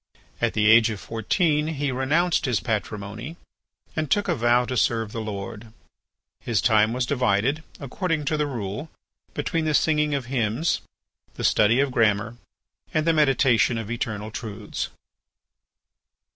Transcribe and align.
At 0.41 0.53
the 0.53 0.65
age 0.65 0.89
of 0.89 0.99
fourteen 0.99 1.67
he 1.67 1.91
renounced 1.91 2.45
his 2.45 2.59
patrimony 2.59 3.37
and 3.95 4.09
took 4.09 4.27
a 4.27 4.33
vow 4.33 4.65
to 4.65 4.75
serve 4.75 5.11
the 5.11 5.21
Lord. 5.21 5.71
His 6.39 6.59
time 6.59 6.91
was 6.91 7.05
divided, 7.05 7.61
according 7.79 8.25
to 8.25 8.35
the 8.35 8.47
rule, 8.47 8.89
between 9.35 9.65
the 9.65 9.75
singing 9.75 10.15
of 10.15 10.25
hymns, 10.25 10.81
the 11.35 11.43
study 11.43 11.79
of 11.79 11.91
grammar, 11.91 12.37
and 12.91 13.05
the 13.05 13.13
meditation 13.13 13.77
of 13.77 13.91
eternal 13.91 14.31
truths. 14.31 14.89